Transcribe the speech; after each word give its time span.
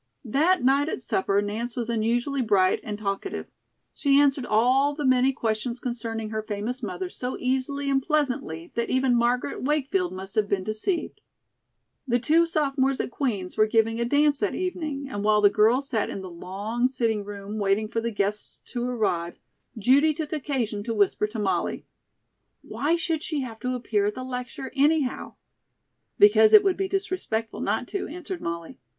That 0.25 0.63
night 0.63 0.89
at 0.89 0.99
supper 0.99 1.43
Nance 1.43 1.75
was 1.75 1.87
unusually 1.87 2.41
bright 2.41 2.79
and 2.83 2.97
talkative. 2.97 3.45
She 3.93 4.17
answered 4.19 4.47
all 4.47 4.95
the 4.95 5.05
many 5.05 5.31
questions 5.31 5.79
concerning 5.79 6.31
her 6.31 6.41
famous 6.41 6.81
mother 6.81 7.07
so 7.07 7.37
easily 7.37 7.87
and 7.87 8.01
pleasantly 8.01 8.71
that 8.73 8.89
even 8.89 9.13
Margaret 9.15 9.61
Wakefield 9.61 10.11
must 10.11 10.33
have 10.33 10.49
been 10.49 10.63
deceived. 10.63 11.21
The 12.07 12.17
two 12.17 12.47
sophomores 12.47 12.99
at 12.99 13.11
Queen's 13.11 13.57
were 13.57 13.67
giving 13.67 13.99
a 13.99 14.05
dance 14.05 14.39
that 14.39 14.55
evening, 14.55 15.07
and 15.07 15.23
while 15.23 15.39
the 15.39 15.51
girls 15.51 15.89
sat 15.89 16.09
in 16.09 16.23
the 16.23 16.31
long 16.31 16.87
sitting 16.87 17.23
room 17.23 17.59
waiting 17.59 17.87
for 17.87 18.01
the 18.01 18.09
guests 18.09 18.59
to 18.71 18.83
arrive, 18.83 19.37
Judy 19.77 20.15
took 20.15 20.33
occasion 20.33 20.83
to 20.85 20.95
whisper 20.95 21.27
to 21.27 21.37
Molly: 21.37 21.85
"Why 22.63 22.95
should 22.95 23.21
she 23.21 23.41
have 23.41 23.59
to 23.59 23.75
appear 23.75 24.07
at 24.07 24.15
the 24.15 24.23
lecture, 24.23 24.71
anyhow?" 24.75 25.35
"Because 26.17 26.53
it 26.53 26.63
would 26.63 26.75
be 26.75 26.87
disrespectful 26.87 27.61
not 27.61 27.87
to," 27.89 28.07
answered 28.07 28.41
Molly. 28.41 28.79